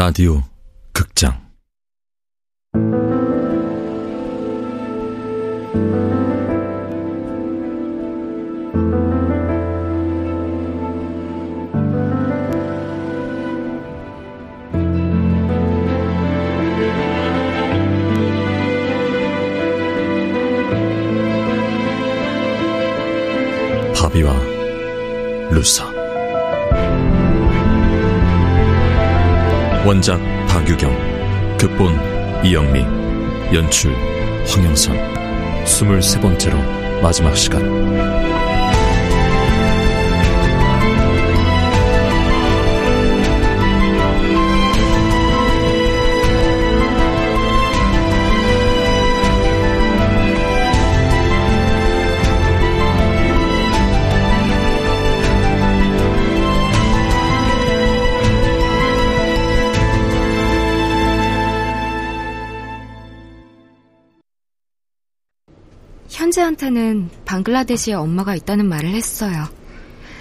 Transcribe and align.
라디오 0.00 0.42
극장 0.94 1.49
원작 29.86 30.20
박유경 30.46 31.56
극본 31.56 32.44
이영미 32.44 32.80
연출 33.54 33.94
황영선. 34.46 34.94
23번째로 35.64 37.00
마지막 37.00 37.34
시간 37.34 37.62
현지한테는 66.10 67.08
방글라데시에 67.24 67.94
엄마가 67.94 68.34
있다는 68.34 68.66
말을 68.66 68.90
했어요. 68.90 69.46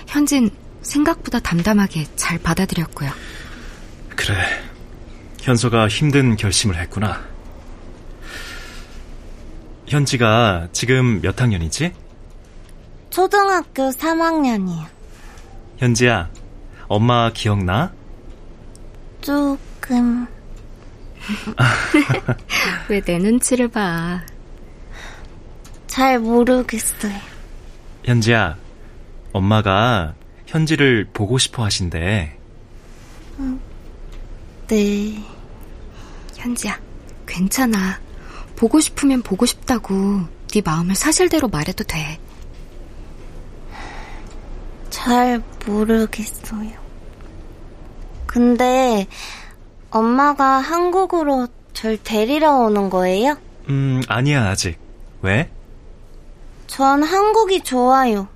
현진 0.07 0.49
생각보다 0.81 1.39
담담하게 1.39 2.05
잘 2.15 2.37
받아들였고요. 2.39 3.11
그래. 4.15 4.35
현서가 5.41 5.87
힘든 5.87 6.35
결심을 6.37 6.77
했구나. 6.79 7.21
현지가 9.87 10.69
지금 10.71 11.19
몇 11.21 11.41
학년이지? 11.41 11.93
초등학교 13.09 13.89
3학년이요. 13.89 14.85
현지야, 15.77 16.29
엄마 16.87 17.31
기억나? 17.33 17.91
조금. 19.21 20.27
왜 22.89 23.01
내 23.01 23.17
눈치를 23.17 23.67
봐. 23.69 24.21
잘 25.89 26.19
모르겠어요. 26.19 27.13
현지야, 28.05 28.55
엄마가 29.33 30.13
현지를 30.45 31.09
보고 31.11 31.37
싶어 31.39 31.65
하신대. 31.65 32.37
네. 34.67 35.23
현지야, 36.35 36.79
괜찮아. 37.27 37.99
보고 38.55 38.79
싶으면 38.79 39.23
보고 39.23 39.45
싶다고 39.47 40.21
네 40.53 40.61
마음을 40.63 40.93
사실대로 40.93 41.47
말해도 41.47 41.83
돼. 41.83 42.19
잘 44.91 45.41
모르겠어요. 45.65 46.71
근데 48.27 49.07
엄마가 49.89 50.59
한국으로 50.59 51.47
절 51.73 51.97
데리러 52.03 52.53
오는 52.57 52.91
거예요? 52.91 53.37
음, 53.69 54.03
아니야, 54.07 54.49
아직. 54.49 54.77
왜? 55.21 55.49
전 56.69 57.01
한국이 57.01 57.61
좋아요. 57.61 58.27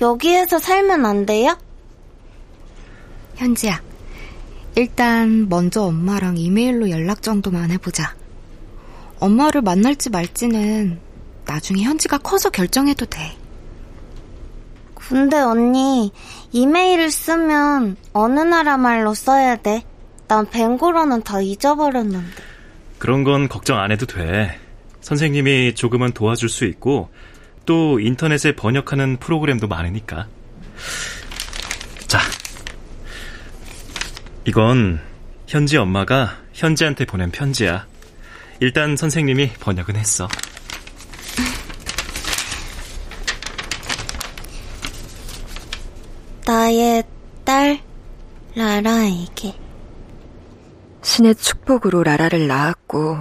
여기에서 0.00 0.58
살면 0.58 1.04
안 1.04 1.26
돼요? 1.26 1.58
현지야, 3.36 3.82
일단 4.76 5.46
먼저 5.50 5.82
엄마랑 5.82 6.38
이메일로 6.38 6.88
연락 6.88 7.20
정도만 7.20 7.70
해보자. 7.70 8.16
엄마를 9.18 9.60
만날지 9.60 10.08
말지는 10.08 10.98
나중에 11.44 11.82
현지가 11.82 12.18
커서 12.18 12.48
결정해도 12.48 13.04
돼. 13.04 13.36
근데 14.94 15.36
언니, 15.38 16.12
이메일을 16.52 17.10
쓰면 17.10 17.96
어느 18.14 18.40
나라 18.40 18.78
말로 18.78 19.12
써야 19.12 19.56
돼? 19.56 19.82
난 20.28 20.46
벵고로는 20.46 21.22
다 21.24 21.42
잊어버렸는데. 21.42 22.42
그런 22.98 23.22
건 23.22 23.50
걱정 23.50 23.78
안 23.78 23.92
해도 23.92 24.06
돼. 24.06 24.58
선생님이 25.02 25.74
조금은 25.74 26.12
도와줄 26.12 26.48
수 26.48 26.64
있고, 26.64 27.10
또 27.66 28.00
인터넷에 28.00 28.56
번역하는 28.56 29.18
프로그램도 29.18 29.68
많으니까. 29.68 30.26
자. 32.06 32.20
이건 34.46 35.00
현지 35.46 35.76
엄마가 35.76 36.38
현지한테 36.52 37.04
보낸 37.04 37.30
편지야. 37.30 37.86
일단 38.60 38.96
선생님이 38.96 39.52
번역은 39.60 39.96
했어. 39.96 40.28
나의 46.46 47.04
딸, 47.44 47.80
라라에게. 48.56 49.54
신의 51.02 51.34
축복으로 51.36 52.02
라라를 52.02 52.48
낳았고, 52.48 53.18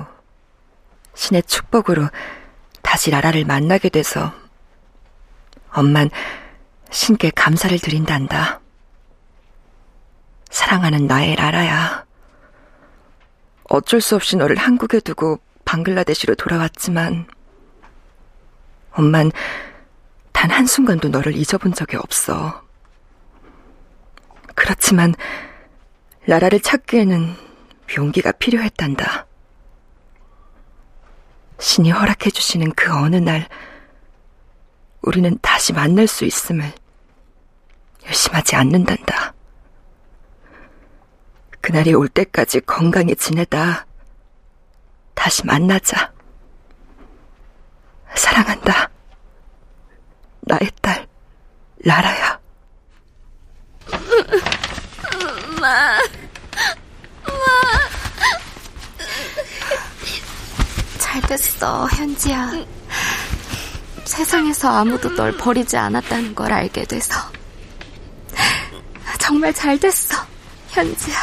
신의 1.16 1.44
축복으로 1.44 2.09
다시 2.89 3.11
라라를 3.11 3.45
만나게 3.45 3.89
돼서, 3.89 4.33
엄만 5.72 6.09
신께 6.89 7.29
감사를 7.29 7.77
드린단다. 7.77 8.61
사랑하는 10.50 11.05
나의 11.05 11.35
라라야. 11.35 12.03
어쩔 13.66 14.01
수 14.01 14.16
없이 14.16 14.38
너를 14.38 14.55
한국에 14.55 15.01
두고 15.01 15.39
방글라데시로 15.66 16.33
돌아왔지만, 16.33 17.28
엄만 18.94 19.33
단 20.31 20.49
한순간도 20.49 21.09
너를 21.09 21.35
잊어본 21.35 21.75
적이 21.75 21.97
없어. 21.97 22.63
그렇지만, 24.55 25.13
라라를 26.25 26.59
찾기에는 26.59 27.35
용기가 27.97 28.31
필요했단다. 28.31 29.28
신이 31.79 31.91
허락해 31.91 32.29
주시는 32.29 32.73
그 32.73 32.94
어느 32.94 33.16
날, 33.16 33.47
우리는 35.01 35.40
다시 35.41 35.72
만날 35.72 36.07
수 36.07 36.25
있음을 36.25 36.73
열심하지 38.06 38.57
않는단다. 38.57 39.34
그날이 41.62 41.94
올 41.94 42.09
때까지 42.09 42.59
건강히 42.62 43.16
지내다 43.16 43.85
다시 45.13 45.45
만나자. 45.45 46.12
사랑한다. 48.13 48.90
나의 50.41 50.69
딸, 50.81 51.07
라라야. 51.85 52.40
엄마. 55.56 55.97
잘 61.19 61.28
됐어, 61.28 61.85
현지야. 61.88 62.52
세상에서 64.05 64.70
아무도 64.70 65.14
널 65.16 65.35
버리지 65.35 65.76
않았다는 65.76 66.34
걸 66.34 66.52
알게 66.52 66.85
돼서. 66.85 67.14
정말 69.20 69.53
잘 69.53 69.78
됐어, 69.78 70.16
현지야. 70.70 71.17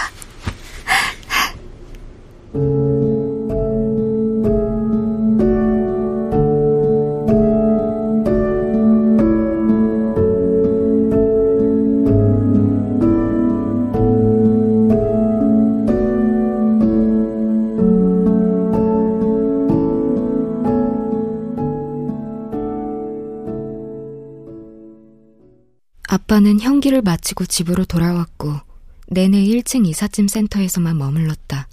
아빠는 26.37 26.61
형기를 26.61 27.01
마치고 27.01 27.47
집으로 27.47 27.87
돌아왔고 27.87 28.61
내내 29.09 29.39
1층 29.39 29.87
이삿짐 29.87 30.29
센터에서만 30.29 30.99
머물렀다. 30.99 31.67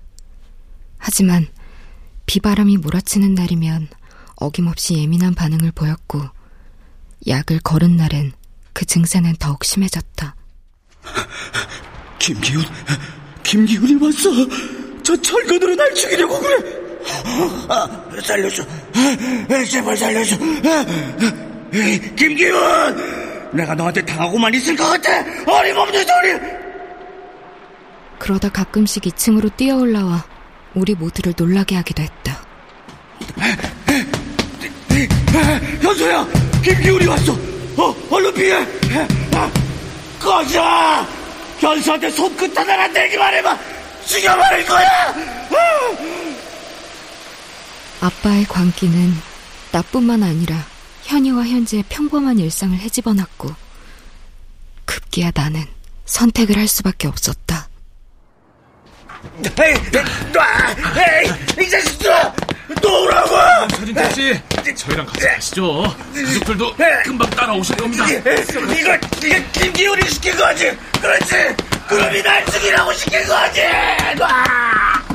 하지만 0.97 1.47
비바람이 2.25 2.77
몰아치는 2.77 3.33
날이면 3.33 3.89
어김없이 4.35 4.95
예민한 4.95 5.33
반응을 5.33 5.71
보였고 5.73 6.21
약을 7.27 7.59
걸은 7.59 7.97
날엔 7.97 8.31
그 8.71 8.85
증세는 8.85 9.35
더욱 9.37 9.65
심해졌다. 9.65 10.35
김기훈, 12.19 12.63
김기훈이 13.43 13.95
왔어. 13.95 14.29
저 15.03 15.21
철근으로 15.21 15.75
날 15.75 15.93
죽이려고 15.93 16.39
그래. 16.39 16.55
아, 17.67 18.05
살려줘. 18.23 18.63
아, 18.63 19.65
제발 19.65 19.97
살려줘. 19.97 20.35
아, 20.35 20.85
김기훈! 22.15 23.22
내가 23.53 23.75
너한테 23.75 24.03
당하고만 24.05 24.53
있을 24.55 24.75
것 24.75 24.83
같아. 24.89 25.19
어림없는 25.51 26.05
소리. 26.05 26.63
그러다 28.19 28.49
가끔씩 28.49 29.03
2층으로 29.03 29.55
뛰어 29.55 29.77
올라와 29.77 30.23
우리 30.73 30.95
모두를 30.95 31.33
놀라게 31.37 31.75
하기도 31.75 32.01
했다. 32.01 32.39
현수야, 35.81 36.25
김기훈이 36.63 37.05
왔어. 37.07 37.33
어, 37.77 37.95
얼른 38.09 38.33
피해. 38.33 38.65
꺼져. 40.19 40.63
현수한테 41.59 42.09
손끝 42.11 42.57
하나 42.57 42.83
안 42.83 42.93
대기만 42.93 43.33
해봐. 43.35 43.57
죽여버릴 44.05 44.65
거야. 44.65 45.13
아빠의 48.01 48.45
광기는 48.45 49.13
나뿐만 49.71 50.23
아니라 50.23 50.57
현이와 51.13 51.43
현지의 51.45 51.83
평범한 51.89 52.39
일상을 52.39 52.75
헤집어놨고 52.75 53.53
급기야 54.85 55.31
나는 55.35 55.63
선택을 56.05 56.57
할 56.57 56.67
수밖에 56.67 57.07
없었다. 57.07 57.69
에이, 59.45 59.75
놔! 60.33 60.75
에이, 60.97 61.65
이 61.65 61.69
자식 61.69 62.01
놔! 62.03 62.33
놓으라고! 62.81 63.75
서진태 63.75 64.13
씨, 64.13 64.41
저희랑 64.75 65.05
같이 65.05 65.27
가시죠. 65.27 65.95
가족들도 66.15 66.75
금방 67.03 67.29
따라오실 67.29 67.75
겁니다. 67.75 68.09
이거, 68.09 68.97
이게 69.17 69.45
김기훈이 69.51 70.09
시킨 70.09 70.35
거지! 70.35 70.75
그렇지! 70.99 71.55
그럼이 71.87 72.23
날 72.23 72.43
죽이라고 72.47 72.91
시킨 72.93 73.19
거지! 73.27 73.61
놔! 74.17 75.12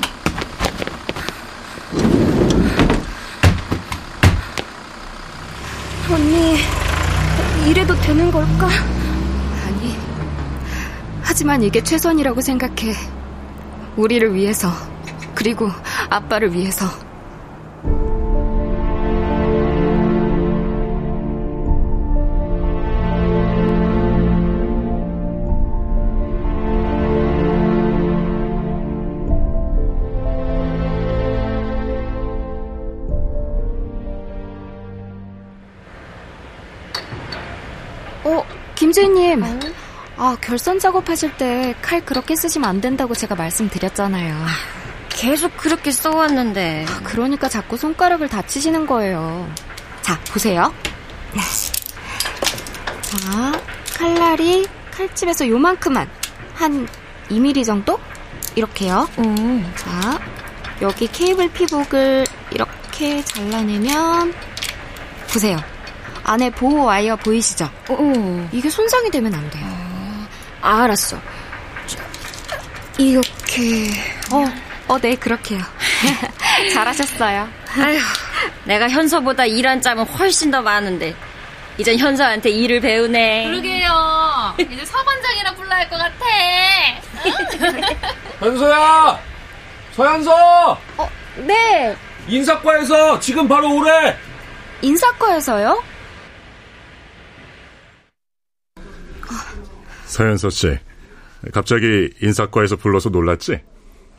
언니, 6.11 6.57
이래도 7.69 7.95
되는 8.01 8.31
걸까? 8.31 8.67
아니, 9.67 9.97
하지만 11.23 11.63
이게 11.63 11.83
최선이라고 11.83 12.41
생각해. 12.41 12.95
우리를 13.97 14.35
위해서, 14.35 14.71
그리고 15.35 15.71
아빠를 16.09 16.55
위해서. 16.55 16.87
아, 40.17 40.37
결선 40.41 40.79
작업하실 40.81 41.37
때 41.37 41.75
칼 41.83 42.05
그렇게 42.05 42.35
쓰시면 42.35 42.69
안 42.69 42.81
된다고 42.81 43.15
제가 43.15 43.35
말씀드렸잖아요. 43.37 44.37
계속 45.09 45.57
그렇게 45.57 45.91
써왔는데. 45.91 46.87
그러니까 47.05 47.49
자꾸 47.49 47.77
손가락을 47.77 48.29
다치시는 48.29 48.87
거예요. 48.87 49.49
자, 50.03 50.19
보세요. 50.31 50.73
자, 53.03 53.53
칼날이 53.97 54.67
칼집에서 54.91 55.49
요만큼만. 55.49 56.09
한 56.55 56.89
2mm 57.31 57.65
정도? 57.65 57.99
이렇게요. 58.55 59.09
음. 59.19 59.73
자, 59.77 60.19
여기 60.83 61.07
케이블 61.09 61.49
피복을 61.53 62.25
이렇게 62.51 63.23
잘라내면, 63.25 64.35
보세요. 65.33 65.59
안에 66.29 66.51
보호 66.51 66.85
와이어 66.85 67.17
보이시죠? 67.17 67.71
어, 67.89 68.49
이게 68.53 68.69
손상이 68.69 69.11
되면 69.11 69.33
안 69.33 69.49
돼요. 69.49 69.65
아, 70.61 70.83
알았어. 70.83 71.19
이렇게. 72.99 73.89
어, 74.31 74.45
어, 74.89 74.99
네, 74.99 75.15
그렇게요. 75.15 75.61
잘하셨어요. 76.75 77.49
아휴, 77.79 77.99
내가 78.65 78.91
현서보다 78.91 79.47
일한 79.47 79.81
짬은 79.81 80.05
훨씬 80.05 80.51
더 80.51 80.61
많은데. 80.61 81.15
이젠 81.79 81.97
현서한테 81.97 82.51
일을 82.51 82.81
배우네. 82.81 83.45
그러게요. 83.45 84.55
이제 84.59 84.85
서반장이라 84.85 85.55
불러야 85.55 85.79
할 85.79 85.89
것 85.89 85.97
같아. 85.97 86.27
현서야! 88.41 89.19
서현서! 89.97 90.79
어, 90.99 91.11
네. 91.37 91.97
인사과에서 92.27 93.19
지금 93.21 93.49
바로 93.49 93.73
오래! 93.77 94.15
인사과에서요? 94.83 95.83
서현서 100.09 100.51
씨, 100.51 100.79
갑자기 101.53 102.11
인사과에서 102.23 102.77
불러서 102.77 103.11
놀랐지? 103.11 103.61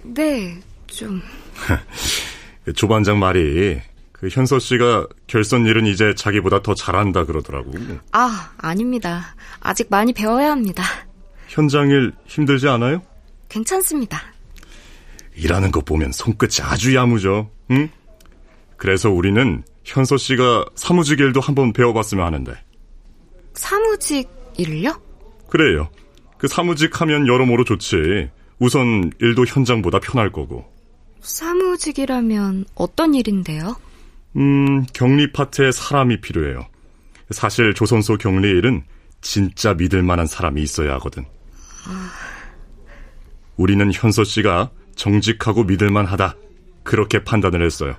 네, 0.03 0.59
좀. 0.87 1.21
그 2.63 2.71
조반장 2.73 3.19
말이 3.19 3.79
그 4.13 4.27
현서 4.29 4.59
씨가 4.59 5.07
결선 5.27 5.65
일은 5.65 5.85
이제 5.85 6.13
자기보다 6.13 6.61
더 6.61 6.73
잘한다 6.73 7.25
그러더라고. 7.25 7.71
아, 8.11 8.51
아닙니다. 8.57 9.35
아직 9.59 9.87
많이 9.89 10.13
배워야 10.13 10.51
합니다. 10.51 10.83
현장 11.47 11.89
일 11.89 12.13
힘들지 12.25 12.67
않아요? 12.67 13.01
괜찮습니다. 13.49 14.21
일하는 15.35 15.71
거 15.71 15.81
보면 15.81 16.11
손끝이 16.11 16.57
아주 16.61 16.95
야무져. 16.95 17.49
응? 17.71 17.89
그래서 18.77 19.09
우리는 19.09 19.63
현서 19.83 20.17
씨가 20.17 20.65
사무직 20.75 21.19
일도 21.19 21.39
한번 21.39 21.73
배워봤으면 21.73 22.25
하는데. 22.25 22.53
사무직 23.53 24.29
일을요? 24.57 25.08
그래요. 25.49 25.89
그 26.37 26.47
사무직 26.47 27.01
하면 27.01 27.27
여러모로 27.27 27.63
좋지. 27.63 28.29
우선 28.59 29.11
일도 29.19 29.45
현장보다 29.45 29.99
편할 29.99 30.31
거고. 30.31 30.65
사무직이라면 31.21 32.65
어떤 32.75 33.13
일인데요? 33.13 33.75
음, 34.37 34.85
격리 34.93 35.31
파트에 35.31 35.71
사람이 35.71 36.21
필요해요. 36.21 36.67
사실 37.31 37.73
조선소 37.73 38.17
격리 38.17 38.49
일은 38.49 38.83
진짜 39.21 39.73
믿을 39.73 40.01
만한 40.03 40.25
사람이 40.25 40.61
있어야 40.61 40.93
하거든. 40.95 41.25
우리는 43.57 43.91
현서 43.93 44.23
씨가 44.23 44.71
정직하고 44.95 45.63
믿을 45.63 45.89
만하다. 45.89 46.35
그렇게 46.83 47.23
판단을 47.23 47.63
했어요. 47.63 47.95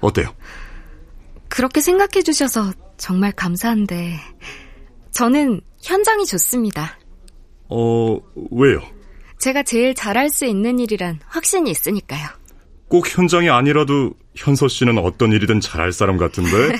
어때요? 0.00 0.34
그렇게 1.48 1.80
생각해 1.80 2.22
주셔서 2.22 2.72
정말 2.96 3.32
감사한데, 3.32 4.18
저는 5.10 5.60
현장이 5.82 6.26
좋습니다. 6.26 6.98
어, 7.68 8.18
왜요? 8.50 8.80
제가 9.38 9.62
제일 9.62 9.94
잘할 9.94 10.30
수 10.30 10.44
있는 10.46 10.78
일이란 10.78 11.18
확신이 11.26 11.70
있으니까요. 11.70 12.28
꼭 12.88 13.06
현장이 13.08 13.48
아니라도 13.50 14.12
현서 14.34 14.68
씨는 14.68 14.98
어떤 14.98 15.32
일이든 15.32 15.60
잘할 15.60 15.92
사람 15.92 16.16
같은데? 16.16 16.76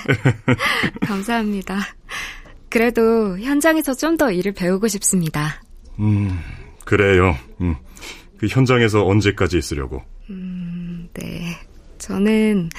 감사합니다. 1.02 1.80
그래도 2.68 3.38
현장에서 3.38 3.94
좀 3.94 4.16
더 4.16 4.30
일을 4.30 4.52
배우고 4.52 4.88
싶습니다. 4.88 5.62
음, 5.99 6.38
그래요. 6.85 7.37
음, 7.61 7.75
그 8.38 8.47
현장에서 8.47 9.04
언제까지 9.06 9.59
있으려고? 9.59 10.02
네. 11.14 11.56
저는 11.99 12.71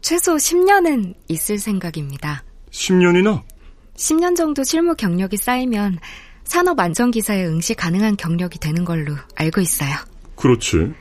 최소 0.00 0.36
10년은 0.36 1.14
있을 1.28 1.58
생각입니다. 1.58 2.42
10년이나? 2.70 3.42
10년 3.96 4.36
정도 4.36 4.64
실무 4.64 4.94
경력이 4.94 5.36
쌓이면 5.36 5.98
산업 6.44 6.80
안전 6.80 7.10
기사에 7.10 7.44
응시 7.46 7.74
가능한 7.74 8.16
경력이 8.16 8.58
되는 8.58 8.84
걸로 8.84 9.16
알고 9.36 9.60
있어요. 9.60 9.94
그렇지. 10.36 10.92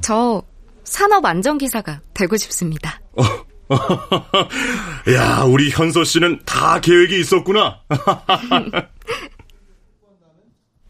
저 0.00 0.42
산업 0.84 1.24
안전 1.24 1.58
기사가 1.58 2.00
되고 2.14 2.36
싶습니다. 2.36 3.00
야, 5.14 5.42
우리 5.42 5.70
현서 5.70 6.04
씨는 6.04 6.40
다 6.44 6.80
계획이 6.80 7.18
있었구나. 7.20 7.80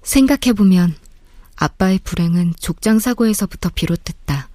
생각해보면 0.02 0.94
아빠의 1.56 1.98
불행은 2.04 2.54
족장 2.60 2.98
사고에서부터 2.98 3.70
비롯됐다. 3.75 4.48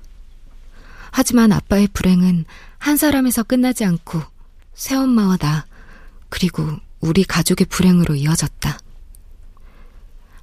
하지만 1.12 1.51
아빠의 1.51 1.89
불행은 1.91 2.46
한 2.77 2.98
사람에서 2.98 3.43
끝나지 3.43 3.84
않고 3.84 4.22
새엄마와 4.74 5.38
나, 5.38 5.65
그리고 6.29 6.77
우리 7.01 7.24
가족의 7.24 7.67
불행으로 7.67 8.15
이어졌다. 8.15 8.79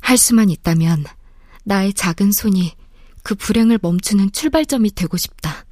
할 0.00 0.18
수만 0.18 0.50
있다면 0.50 1.04
나의 1.64 1.94
작은 1.94 2.32
손이 2.32 2.74
그 3.22 3.34
불행을 3.34 3.78
멈추는 3.80 4.32
출발점이 4.32 4.92
되고 4.92 5.16
싶다. 5.16 5.64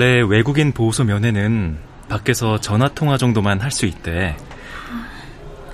원래 0.00 0.22
외국인 0.22 0.72
보호소 0.72 1.04
면회는 1.04 1.78
밖에서 2.08 2.58
전화 2.58 2.88
통화 2.88 3.18
정도만 3.18 3.60
할 3.60 3.70
수 3.70 3.84
있대. 3.84 4.34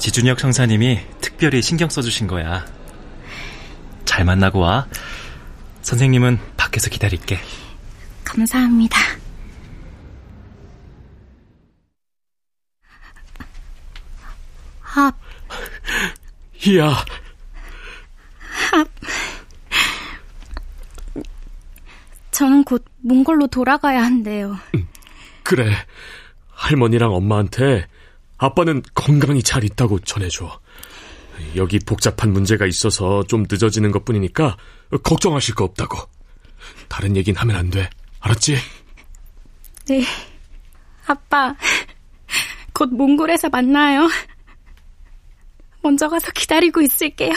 지준혁 0.00 0.42
형사님이 0.42 1.00
특별히 1.21 1.62
신경 1.62 1.88
써주신 1.88 2.26
거야. 2.26 2.66
잘 4.04 4.25
만나고 4.25 4.59
와. 4.59 4.88
선생님은 5.83 6.40
밖에서 6.56 6.90
기다릴게. 6.90 7.38
감사합니다. 8.25 8.99
합. 14.80 15.14
희야. 16.54 16.97
저는 22.37 22.64
곧 22.64 22.85
몽골로 22.99 23.47
돌아가야 23.47 24.02
한대요. 24.02 24.59
그래. 25.43 25.73
할머니랑 26.50 27.14
엄마한테 27.14 27.87
아빠는 28.37 28.83
건강히 28.93 29.43
잘 29.43 29.64
있다고 29.64 30.00
전해줘. 30.00 30.61
여기 31.57 31.78
복잡한 31.78 32.35
문제가 32.35 32.66
있어서 32.66 33.23
좀 33.23 33.47
늦어지는 33.49 33.90
것 33.90 34.05
뿐이니까 34.05 34.59
걱정하실 35.02 35.55
거 35.55 35.64
없다고. 35.64 35.97
다른 36.88 37.16
얘긴 37.16 37.37
하면 37.37 37.57
안 37.57 37.71
돼. 37.71 37.88
알았지? 38.21 38.59
네. 39.88 40.05
아빠, 41.07 41.57
곧 42.75 42.93
몽골에서 42.93 43.49
만나요. 43.49 44.11
먼저 45.83 46.11
가서 46.11 46.31
기다리고 46.33 46.83
있을게요. 46.83 47.33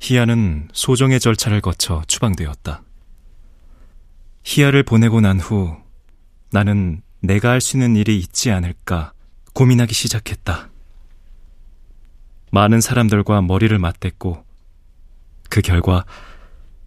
희아는 0.00 0.70
소정의 0.72 1.20
절차를 1.20 1.60
거쳐 1.60 2.02
추방되었다. 2.08 2.82
희아를 4.46 4.84
보내고 4.84 5.20
난 5.20 5.40
후 5.40 5.76
나는 6.52 7.02
내가 7.20 7.50
할 7.50 7.60
수 7.60 7.76
있는 7.76 7.96
일이 7.96 8.16
있지 8.18 8.52
않을까 8.52 9.12
고민하기 9.54 9.92
시작했다. 9.92 10.68
많은 12.52 12.80
사람들과 12.80 13.42
머리를 13.42 13.76
맞댔고 13.76 14.44
그 15.50 15.60
결과 15.60 16.04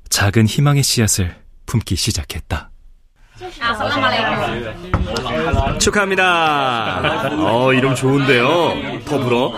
작은 0.10 0.48
희망의 0.48 0.84
씨앗을 0.84 1.36
품기 1.66 1.96
시작했다. 1.98 2.72
축하합니다. 5.80 7.02
어, 7.40 7.74
이름 7.74 7.94
좋은데요. 7.96 9.04
더 9.06 9.18
불어. 9.20 9.52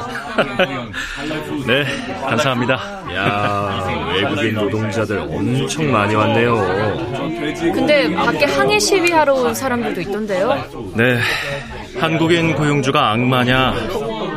네, 1.67 1.85
감사합니다. 2.21 2.73
야, 3.13 4.11
외국인 4.13 4.53
노동자들 4.55 5.19
엄청 5.19 5.91
많이 5.91 6.15
왔네요. 6.15 6.55
근데 7.73 8.13
밖에 8.15 8.45
항해 8.45 8.79
시위하러 8.79 9.33
온 9.33 9.53
사람들도 9.53 10.01
있던데요. 10.01 10.63
네, 10.95 11.19
한국인 11.99 12.55
고용주가 12.55 13.11
악마냐? 13.11 13.73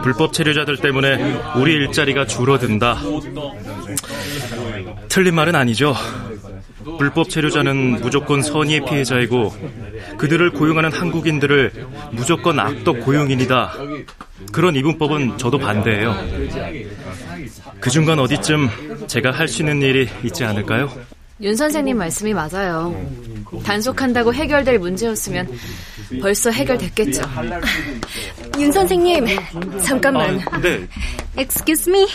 불법 0.02 0.32
체류자들 0.32 0.78
때문에 0.78 1.40
우리 1.56 1.72
일자리가 1.72 2.26
줄어든다. 2.26 2.98
틀린 5.08 5.34
말은 5.34 5.54
아니죠. 5.54 5.94
불법 6.98 7.30
체류자는 7.30 8.02
무조건 8.02 8.42
선의의 8.42 8.84
피해자이고 8.84 9.54
그들을 10.18 10.50
고용하는 10.50 10.92
한국인들을 10.92 11.86
무조건 12.12 12.58
악덕 12.60 13.00
고용인이다. 13.00 13.72
그런 14.52 14.74
이분법은 14.76 15.38
저도 15.38 15.58
반대해요. 15.58 16.14
그 17.80 17.90
중간 17.90 18.18
어디쯤 18.18 19.06
제가 19.06 19.30
할 19.32 19.48
수 19.48 19.62
있는 19.62 19.82
일이 19.82 20.08
있지 20.24 20.44
않을까요? 20.44 20.90
윤 21.40 21.54
선생님 21.56 21.98
말씀이 21.98 22.32
맞아요. 22.32 22.94
단속한다고 23.64 24.32
해결될 24.32 24.78
문제였으면 24.78 25.48
벌써 26.22 26.50
해결됐겠죠. 26.50 27.22
윤 28.58 28.70
선생님, 28.72 29.26
잠깐만. 29.84 30.40
아, 30.50 30.58
네. 30.60 30.86
Excuse 31.36 31.90
me. 31.92 32.06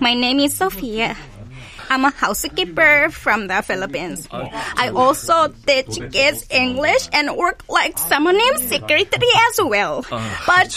My 0.00 0.12
name 0.12 0.40
is 0.44 0.54
Sophia. 0.56 1.14
I'm 1.89 2.05
a 2.05 2.11
housekeeper 2.11 3.09
from 3.09 3.47
the 3.47 3.61
Philippines. 3.63 4.27
I 4.31 4.89
also 4.93 5.47
teach 5.65 5.97
kids 6.11 6.45
English 6.49 7.09
and 7.13 7.35
work 7.35 7.63
like 7.67 7.97
Samanim 7.97 8.59
secretary 8.59 9.31
as 9.49 9.59
well. 9.63 10.05
But 10.45 10.69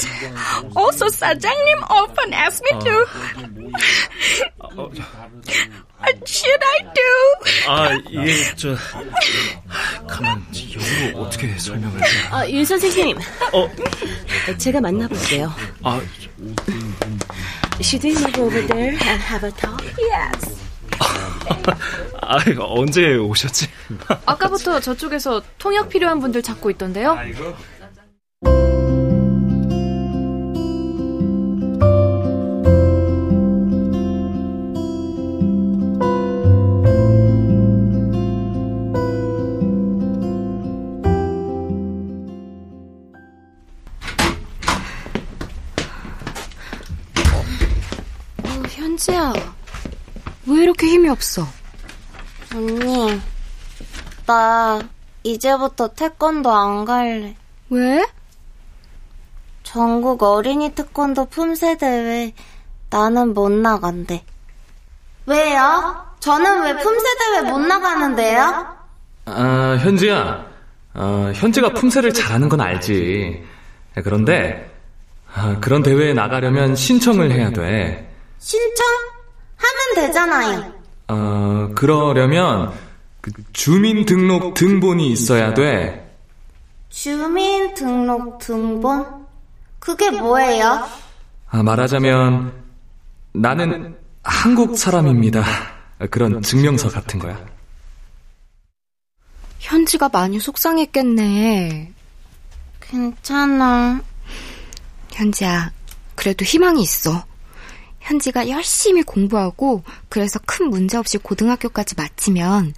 also 0.74 1.06
사장님 1.08 1.82
often 1.90 2.32
ask 2.32 2.62
me 2.64 2.72
to. 2.80 3.06
What 6.02 6.28
should 6.28 6.60
I 6.60 6.78
do? 6.94 7.12
아, 7.68 7.92
이게 8.08 8.54
저 8.56 8.76
가만 10.08 10.44
영어로 10.74 11.22
어떻게 11.24 11.56
설명을 11.58 12.00
해? 12.00 12.06
아, 12.30 12.48
윤 12.48 12.64
선생님. 12.64 13.16
어, 13.52 13.68
제가 14.58 14.80
만나볼게요. 14.80 15.52
아, 15.84 16.00
Should 17.80 18.04
we 18.04 18.12
move 18.14 18.38
over 18.38 18.60
there 18.66 18.90
and 18.90 19.20
have 19.22 19.44
a 19.44 19.50
talk? 19.52 19.82
Yes. 19.98 20.58
아, 22.21 22.37
언제 22.59 23.15
오셨지? 23.15 23.67
아까부터 24.25 24.79
저쪽에서 24.79 25.41
통역 25.57 25.89
필요한 25.89 26.19
분들 26.19 26.41
찾고 26.41 26.69
있던데요. 26.71 27.11
어, 48.43 48.63
현지야. 48.69 49.33
왜 50.67 50.69
이렇게 50.69 50.87
힘이 50.87 51.07
없어? 51.07 51.47
언니, 52.53 53.21
나 54.25 54.81
이제부터 55.23 55.87
태권도 55.87 56.51
안 56.51 56.83
갈래. 56.83 57.37
왜? 57.69 58.05
전국 59.63 60.21
어린이 60.23 60.75
태권도 60.75 61.27
품새 61.27 61.77
대회 61.77 62.33
나는 62.89 63.33
못 63.33 63.49
나간대. 63.49 64.25
왜요? 65.25 66.05
저는 66.19 66.63
왜 66.63 66.77
품새 66.81 67.05
대회 67.17 67.49
못 67.49 67.59
나가는데요? 67.59 68.67
아, 69.25 69.77
현지야. 69.79 70.45
어, 70.95 71.31
현지가 71.33 71.75
품새를 71.75 72.13
잘하는 72.13 72.49
건 72.49 72.59
알지. 72.59 73.41
그런데 74.03 74.69
아, 75.33 75.57
그런 75.61 75.81
대회에 75.81 76.13
나가려면 76.13 76.75
신청을 76.75 77.31
해야 77.31 77.51
돼. 77.51 78.13
신청? 78.39 78.85
하면 79.57 80.07
되잖아요. 80.07 80.73
어, 81.09 81.69
그러려면 81.75 82.73
그 83.21 83.31
주민등록 83.53 84.53
등본이 84.53 85.09
있어야 85.11 85.53
돼. 85.53 86.15
주민등록 86.89 88.39
등본? 88.39 89.25
그게 89.79 90.11
뭐예요? 90.11 90.87
아, 91.49 91.63
말하자면 91.63 92.53
나는 93.33 93.97
한국 94.23 94.77
사람입니다. 94.77 95.43
그런 96.09 96.41
증명서 96.41 96.89
같은 96.89 97.19
거야. 97.19 97.43
현지가 99.59 100.09
많이 100.09 100.39
속상했겠네. 100.39 101.93
괜찮아. 102.81 104.01
현지야, 105.11 105.71
그래도 106.15 106.45
희망이 106.45 106.81
있어. 106.81 107.25
현지가 108.07 108.47
열심히 108.49 109.03
공부하고 109.03 109.83
그래서 110.07 110.39
큰 110.45 110.69
문제 110.69 110.97
없이 110.97 111.17
고등학교까지 111.17 111.95
마치면 111.97 112.73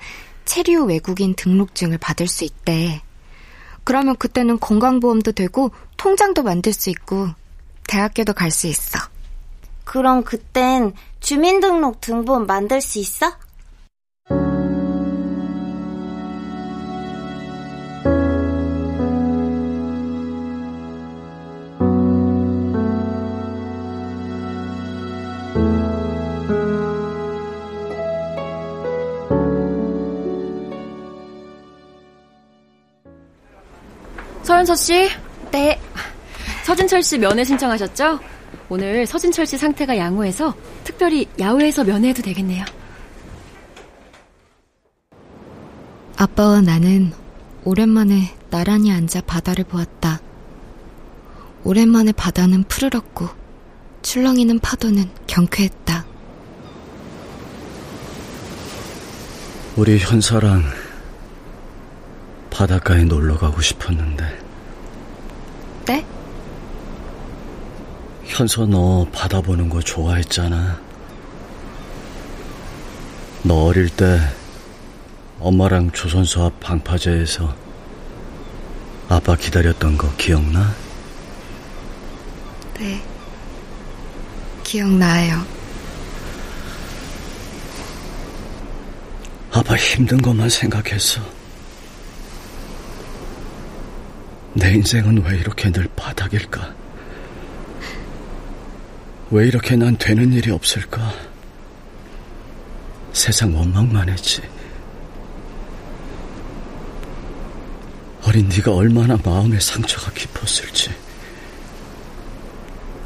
체류 0.45 0.85
외국인 0.85 1.35
등록증을 1.35 1.99
받을 1.99 2.27
수 2.27 2.43
있대. 2.43 3.01
그러면 3.83 4.15
그때는 4.17 4.59
건강보험도 4.59 5.33
되고 5.33 5.71
통장도 5.97 6.41
만들 6.43 6.73
수 6.73 6.89
있고 6.89 7.27
대학교도 7.87 8.33
갈 8.33 8.49
수 8.49 8.65
있어. 8.67 8.99
그럼 9.83 10.23
그땐 10.23 10.93
주민등록 11.19 12.01
등본 12.01 12.47
만들 12.47 12.81
수 12.81 12.97
있어? 12.99 13.31
서현서 34.59 34.75
씨. 34.75 35.09
네. 35.51 35.79
서진철 36.65 37.01
씨 37.01 37.17
면회 37.17 37.43
신청하셨죠? 37.43 38.19
오늘 38.67 39.05
서진철 39.05 39.45
씨 39.45 39.57
상태가 39.57 39.97
양호해서 39.97 40.53
특별히 40.83 41.27
야외에서 41.39 41.83
면회해도 41.83 42.21
되겠네요. 42.21 42.65
아빠와 46.17 46.61
나는 46.61 47.13
오랜만에 47.63 48.35
나란히 48.49 48.91
앉아 48.91 49.21
바다를 49.21 49.63
보았다. 49.63 50.19
오랜만에 51.63 52.11
바다는 52.11 52.63
푸르렀고 52.63 53.29
출렁이는 54.01 54.59
파도는 54.59 55.09
경쾌했다. 55.27 56.05
우리 59.77 59.97
현서랑 59.99 60.63
바닷가에 62.49 63.05
놀러 63.05 63.37
가고 63.37 63.61
싶었는데. 63.61 64.48
현서 68.39 68.65
너 68.65 69.05
바다 69.11 69.41
보는 69.41 69.67
거 69.67 69.81
좋아했잖아. 69.81 70.79
너 73.43 73.65
어릴 73.65 73.89
때 73.89 74.17
엄마랑 75.41 75.91
조선소 75.91 76.45
앞 76.45 76.57
방파제에서 76.61 77.53
아빠 79.09 79.35
기다렸던 79.35 79.97
거 79.97 80.15
기억나? 80.15 80.73
네. 82.75 83.03
기억나요. 84.63 85.45
아빠 89.51 89.75
힘든 89.75 90.21
것만 90.21 90.47
생각했어. 90.47 91.19
내 94.53 94.75
인생은 94.75 95.25
왜 95.25 95.37
이렇게 95.37 95.69
늘 95.73 95.89
바닥일까? 95.97 96.79
왜 99.31 99.47
이렇게 99.47 99.75
난 99.75 99.95
되는 99.97 100.33
일이 100.33 100.49
없을까? 100.49 101.13
세상 103.13 103.55
원망만 103.55 104.09
했지. 104.09 104.41
어린 108.23 108.49
네가 108.49 108.73
얼마나 108.73 109.17
마음의 109.23 109.61
상처가 109.61 110.11
깊었을지. 110.13 110.89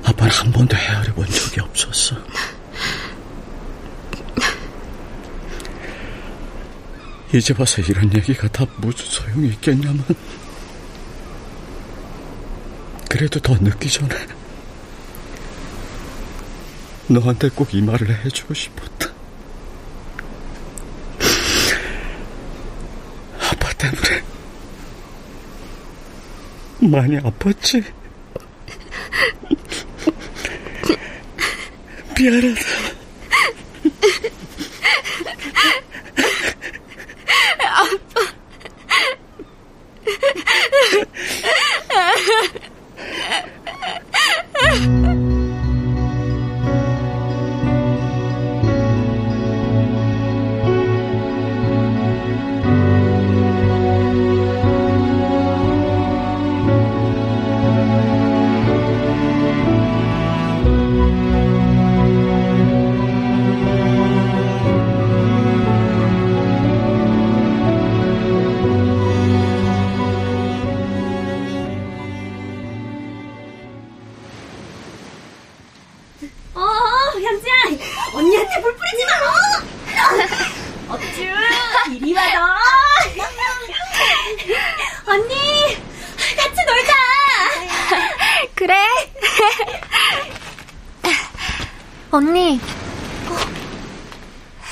아빠는 0.03 0.32
한 0.32 0.51
번도 0.51 0.77
헤아려 0.77 1.13
본 1.13 1.25
적이 1.27 1.62
없었어. 1.62 2.15
이제 7.34 7.53
와서 7.58 7.82
이런 7.82 8.13
얘기가 8.13 8.48
다 8.48 8.65
무슨 8.77 9.06
소용이 9.06 9.48
있겠냐면. 9.50 10.03
그래도 13.10 13.39
더 13.39 13.56
늦기 13.60 13.89
전에 13.89 14.15
너한테 17.13 17.50
꼭 17.50 17.74
이 17.74 17.82
말을 17.82 18.24
해주고 18.25 18.53
싶었다. 18.53 19.08
아빠 23.39 23.72
때문에 23.74 24.24
많이 26.79 27.17
아팠지? 27.20 27.84
미안하다. 32.17 32.83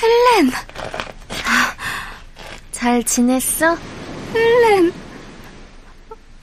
헬렌. 0.02 0.52
잘 2.72 3.04
지냈어? 3.04 3.78
헬렌. 4.34 4.94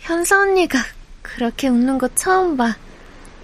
현서 0.00 0.40
언니가 0.40 0.78
그렇게 1.22 1.68
웃는 1.68 1.98
거 1.98 2.08
처음 2.14 2.56
봐. 2.56 2.74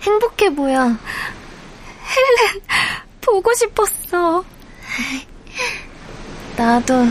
행복해 0.03 0.55
보여. 0.55 0.83
헬렌, 0.85 2.61
보고 3.21 3.53
싶었어. 3.55 4.45
나도, 6.57 7.07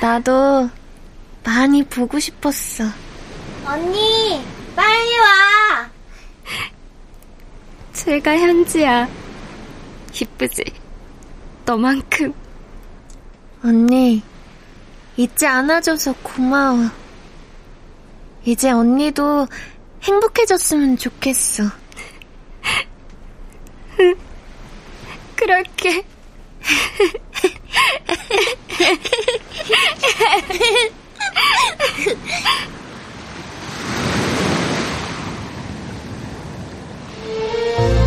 나도 0.00 0.68
많이 1.44 1.84
보고 1.84 2.18
싶었어. 2.18 2.84
언니, 3.64 4.44
빨리 4.74 5.18
와! 5.18 5.90
제가 7.92 8.36
현지야. 8.36 9.08
이쁘지? 10.12 10.64
너만큼. 11.64 12.32
언니, 13.62 14.22
잊지 15.16 15.46
않아줘서 15.46 16.14
고마워. 16.22 16.90
이제 18.44 18.70
언니도 18.70 19.46
행복해졌으면 20.02 20.96
좋겠어. 20.96 21.64
그럴게. 25.36 26.04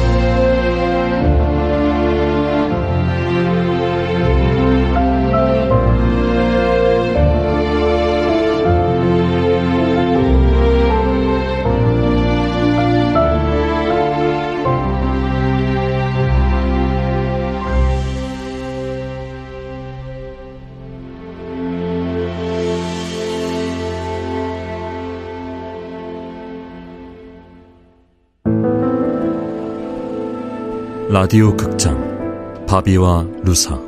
라디오 31.13 31.55
극장 31.55 32.65
바비와 32.65 33.27
루사 33.43 33.79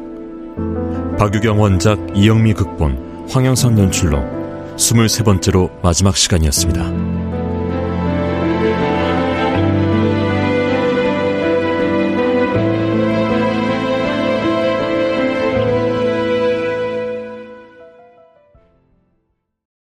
박유경 1.17 1.59
원작 1.59 1.97
이영미 2.15 2.53
극본 2.53 3.25
황영선 3.31 3.79
연출로 3.79 4.19
23번째로 4.75 5.71
마지막 5.81 6.15
시간이었습니다. 6.15 7.24